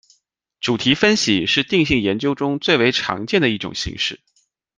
[0.59, 4.19] 主题分析是定性研究中最为常见的一种形式。